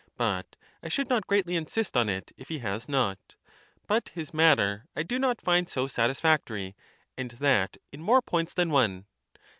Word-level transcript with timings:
v 0.17 0.17
vi 0.17 0.41
I 0.81 0.89
should 0.89 1.09
not 1.11 1.27
greatly 1.27 1.55
insist 1.55 1.95
on 1.95 2.09
it 2.09 2.31
if 2.35 2.49
he 2.49 2.57
has 2.57 2.89
not 2.89 3.35
But 3.85 4.09
his 4.09 4.33
matter 4.33 4.87
I 4.95 5.03
dt) 5.03 5.19
not 5.21 5.39
find 5.41 5.69
so 5.69 5.87
satisfactory, 5.87 6.75
and 7.15 7.29
that 7.33 7.77
in 7.91 8.01
more 8.01 8.23
points 8.23 8.55
than 8.55 8.71
one. 8.71 9.05